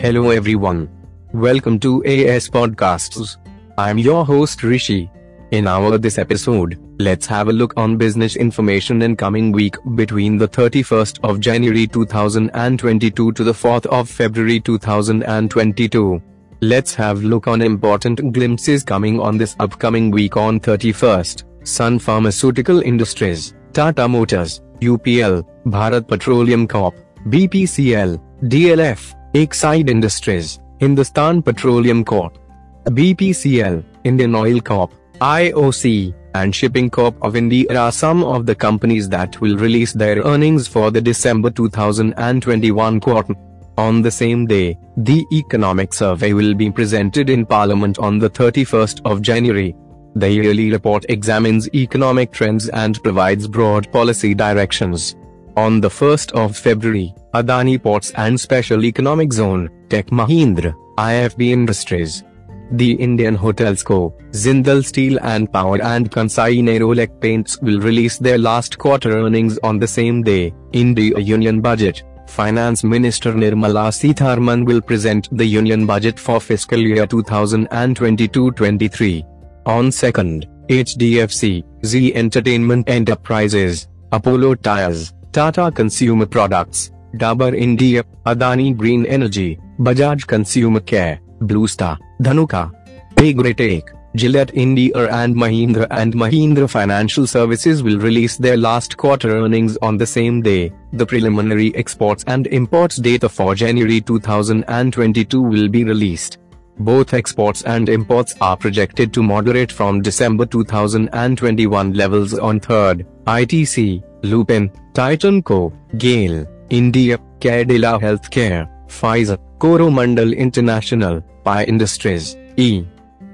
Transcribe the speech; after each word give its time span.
Hello 0.00 0.30
everyone. 0.30 0.88
Welcome 1.32 1.80
to 1.80 2.04
AS 2.04 2.48
Podcasts. 2.48 3.36
I'm 3.76 3.98
your 3.98 4.24
host 4.24 4.62
Rishi. 4.62 5.10
In 5.50 5.66
our 5.66 5.98
this 5.98 6.18
episode, 6.18 6.78
let's 7.00 7.26
have 7.26 7.48
a 7.48 7.52
look 7.52 7.74
on 7.76 7.96
business 7.96 8.36
information 8.36 9.02
in 9.02 9.16
coming 9.16 9.50
week 9.50 9.74
between 9.96 10.38
the 10.38 10.46
31st 10.46 11.18
of 11.24 11.40
January 11.40 11.88
2022 11.88 13.32
to 13.32 13.42
the 13.42 13.52
4th 13.52 13.86
of 13.86 14.08
February 14.08 14.60
2022. 14.60 16.22
Let's 16.60 16.94
have 16.94 17.24
look 17.24 17.48
on 17.48 17.60
important 17.60 18.32
glimpses 18.32 18.84
coming 18.84 19.18
on 19.18 19.36
this 19.36 19.56
upcoming 19.58 20.12
week 20.12 20.36
on 20.36 20.60
31st. 20.60 21.42
Sun 21.66 21.98
Pharmaceutical 21.98 22.82
Industries, 22.82 23.52
Tata 23.72 24.06
Motors, 24.06 24.60
UPL, 24.80 25.44
Bharat 25.66 26.06
Petroleum 26.06 26.68
Corp, 26.68 26.94
BPCL, 27.26 28.22
DLF, 28.44 29.17
Exide 29.34 29.90
Industries, 29.90 30.58
Hindustan 30.78 31.42
Petroleum 31.42 32.02
Corp, 32.02 32.38
BPCL, 32.86 33.84
Indian 34.04 34.34
Oil 34.34 34.58
Corp, 34.60 34.90
IOC, 35.20 36.14
and 36.34 36.54
Shipping 36.54 36.88
Corp 36.88 37.14
of 37.22 37.36
India 37.36 37.78
are 37.78 37.92
some 37.92 38.24
of 38.24 38.46
the 38.46 38.54
companies 38.54 39.06
that 39.10 39.38
will 39.42 39.58
release 39.58 39.92
their 39.92 40.22
earnings 40.22 40.66
for 40.66 40.90
the 40.90 41.00
December 41.00 41.50
2021 41.50 43.00
quarter. 43.00 43.34
On 43.76 44.00
the 44.00 44.10
same 44.10 44.46
day, 44.46 44.78
the 44.96 45.26
economic 45.30 45.92
survey 45.92 46.32
will 46.32 46.54
be 46.54 46.70
presented 46.70 47.28
in 47.28 47.44
Parliament 47.44 47.98
on 47.98 48.18
the 48.18 48.30
31st 48.30 49.02
of 49.04 49.20
January. 49.20 49.76
The 50.14 50.30
yearly 50.30 50.72
report 50.72 51.04
examines 51.10 51.68
economic 51.74 52.32
trends 52.32 52.70
and 52.70 53.00
provides 53.02 53.46
broad 53.46 53.92
policy 53.92 54.34
directions. 54.34 55.16
On 55.58 55.80
the 55.80 55.88
1st 55.88 56.32
of 56.40 56.56
February, 56.56 57.12
Adani 57.34 57.82
Ports 57.82 58.12
and 58.16 58.38
Special 58.38 58.84
Economic 58.84 59.32
Zone, 59.32 59.68
Tech 59.88 60.06
Mahindra, 60.06 60.72
IFB 60.96 61.50
Industries, 61.50 62.22
the 62.70 62.92
Indian 62.92 63.34
Hotels 63.34 63.82
Co., 63.82 64.14
Jindal 64.30 64.84
Steel 64.84 65.18
and 65.22 65.52
Power 65.52 65.82
and 65.82 66.12
Kansai 66.12 66.62
Nerolac 66.62 67.20
Paints 67.20 67.60
will 67.60 67.80
release 67.80 68.18
their 68.18 68.38
last 68.38 68.78
quarter 68.78 69.18
earnings 69.18 69.58
on 69.64 69.80
the 69.80 69.88
same 69.88 70.22
day. 70.22 70.54
India 70.72 71.18
Union 71.18 71.60
Budget. 71.60 72.04
Finance 72.28 72.84
Minister 72.84 73.32
Nirmala 73.32 73.90
Sitharaman 73.98 74.64
will 74.64 74.80
present 74.80 75.28
the 75.32 75.44
Union 75.44 75.86
Budget 75.86 76.20
for 76.20 76.40
fiscal 76.40 76.78
year 76.78 77.04
2022-23. 77.04 79.24
On 79.66 79.88
2nd, 79.88 80.44
HDFC, 80.68 81.64
Zee 81.84 82.14
Entertainment 82.14 82.88
Enterprises, 82.88 83.88
Apollo 84.12 84.54
Tyres, 84.54 85.12
Tata 85.32 85.70
Consumer 85.70 86.26
Products, 86.26 86.90
Dabur 87.16 87.54
India, 87.54 88.02
Adani 88.26 88.76
Green 88.76 89.04
Energy, 89.06 89.58
Bajaj 89.78 90.26
Consumer 90.26 90.80
Care, 90.80 91.20
Blue 91.40 91.66
Star, 91.66 91.98
Dhanuka, 92.20 92.72
Agritech, 93.16 93.94
Gillette 94.16 94.52
India 94.54 95.08
and 95.12 95.36
Mahindra 95.36 95.86
and 95.90 96.14
Mahindra 96.14 96.68
Financial 96.68 97.26
Services 97.26 97.82
will 97.82 97.98
release 97.98 98.36
their 98.38 98.56
last 98.56 98.96
quarter 98.96 99.30
earnings 99.30 99.76
on 99.82 99.98
the 99.98 100.06
same 100.06 100.40
day. 100.40 100.72
The 100.94 101.04
preliminary 101.04 101.76
exports 101.76 102.24
and 102.26 102.46
imports 102.46 102.96
data 102.96 103.28
for 103.28 103.54
January 103.54 104.00
2022 104.00 105.42
will 105.42 105.68
be 105.68 105.84
released. 105.84 106.38
Both 106.80 107.12
exports 107.12 107.62
and 107.62 107.88
imports 107.88 108.34
are 108.40 108.56
projected 108.56 109.12
to 109.12 109.22
moderate 109.22 109.70
from 109.70 110.00
December 110.00 110.46
2021 110.46 111.92
levels 111.92 112.38
on 112.38 112.60
3rd. 112.60 113.04
ITC, 113.26 114.02
Lupin, 114.22 114.70
Titan 114.98 115.42
Co., 115.42 115.72
GAIL, 115.96 116.44
India, 116.70 117.18
Cadila 117.38 118.00
Healthcare, 118.00 118.68
Pfizer, 118.88 119.38
Coromandel 119.60 120.32
International, 120.32 121.20
Pi 121.44 121.62
Industries, 121.66 122.36
E. 122.56 122.82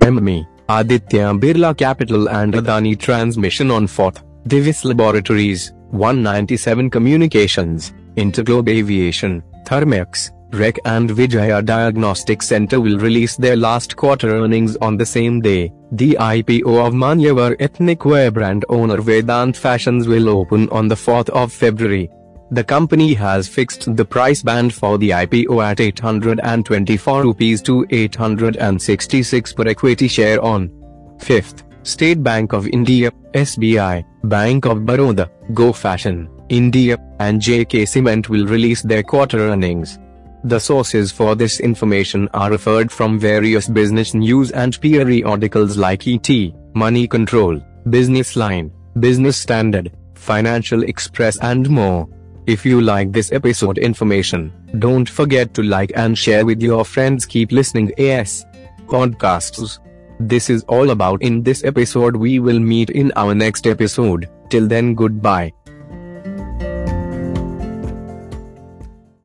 MME, 0.00 0.44
Aditya 0.68 1.26
Birla 1.42 1.76
Capital 1.78 2.28
and 2.30 2.54
Adani 2.54 2.98
Transmission 2.98 3.70
on 3.70 3.86
4th, 3.86 4.24
Divis 4.48 4.84
Laboratories, 4.84 5.72
One97 5.92 6.90
Communications, 6.90 7.92
Interglobe 8.16 8.70
Aviation, 8.70 9.40
Thermax, 9.64 10.32
REC 10.52 10.78
and 10.84 11.10
Vijaya 11.10 11.62
Diagnostic 11.62 12.42
Center 12.42 12.80
will 12.80 12.98
release 12.98 13.36
their 13.36 13.56
last 13.56 13.96
quarter 13.96 14.28
earnings 14.42 14.76
on 14.76 14.98
the 14.98 15.06
same 15.06 15.40
day. 15.40 15.72
The 15.92 16.16
IPO 16.20 16.86
of 16.86 16.92
Manyavar 16.92 17.56
ethnic 17.58 18.04
wear 18.04 18.30
brand 18.30 18.64
owner 18.68 18.98
Vedant 18.98 19.56
Fashions 19.56 20.06
will 20.06 20.28
open 20.28 20.68
on 20.68 20.88
the 20.88 20.94
4th 20.94 21.30
of 21.30 21.52
February. 21.52 22.10
The 22.50 22.62
company 22.62 23.14
has 23.14 23.48
fixed 23.48 23.96
the 23.96 24.04
price 24.04 24.42
band 24.42 24.74
for 24.74 24.98
the 24.98 25.08
IPO 25.10 25.64
at 25.64 25.80
824 25.80 27.22
rupees 27.22 27.62
to 27.62 27.86
866 27.88 29.52
per 29.54 29.68
equity 29.68 30.06
share 30.06 30.38
on 30.44 30.68
5th. 31.18 31.62
State 31.82 32.22
Bank 32.22 32.52
of 32.52 32.68
India, 32.68 33.10
SBI, 33.32 34.04
Bank 34.24 34.66
of 34.66 34.84
Baroda, 34.84 35.30
Go 35.54 35.72
Fashion, 35.72 36.28
India, 36.48 36.96
and 37.18 37.40
JK 37.40 37.88
Cement 37.88 38.28
will 38.28 38.46
release 38.46 38.82
their 38.82 39.02
quarter 39.02 39.38
earnings. 39.38 39.98
The 40.44 40.58
sources 40.58 41.12
for 41.12 41.36
this 41.36 41.60
information 41.60 42.28
are 42.34 42.50
referred 42.50 42.90
from 42.90 43.18
various 43.18 43.68
business 43.68 44.12
news 44.12 44.50
and 44.50 44.78
periodicals 44.80 45.76
like 45.76 46.06
ET, 46.08 46.28
Money 46.74 47.06
Control, 47.06 47.60
Business 47.90 48.34
Line, 48.34 48.72
Business 48.98 49.36
Standard, 49.36 49.96
Financial 50.14 50.82
Express 50.82 51.38
and 51.38 51.70
more. 51.70 52.08
If 52.46 52.66
you 52.66 52.80
like 52.80 53.12
this 53.12 53.30
episode 53.30 53.78
information, 53.78 54.52
don't 54.80 55.08
forget 55.08 55.54
to 55.54 55.62
like 55.62 55.92
and 55.94 56.18
share 56.18 56.44
with 56.44 56.60
your 56.60 56.84
friends. 56.84 57.24
Keep 57.24 57.52
listening 57.52 57.92
AS 58.00 58.44
podcasts. 58.86 59.78
This 60.18 60.50
is 60.50 60.64
all 60.64 60.90
about 60.90 61.22
in 61.22 61.44
this 61.44 61.62
episode. 61.62 62.16
We 62.16 62.40
will 62.40 62.58
meet 62.58 62.90
in 62.90 63.12
our 63.14 63.32
next 63.34 63.68
episode. 63.68 64.28
Till 64.50 64.66
then, 64.66 64.94
goodbye. 64.96 65.52